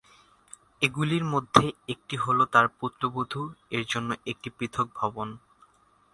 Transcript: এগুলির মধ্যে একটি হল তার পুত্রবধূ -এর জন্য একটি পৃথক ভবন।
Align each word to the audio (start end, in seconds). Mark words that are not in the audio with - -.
এগুলির 0.81 1.25
মধ্যে 1.33 1.65
একটি 1.89 2.15
হল 2.17 2.39
তার 2.53 2.67
পুত্রবধূ 2.79 3.41
-এর 3.67 3.83
জন্য 3.91 4.09
একটি 4.31 4.49
পৃথক 4.57 4.87
ভবন। 4.95 5.27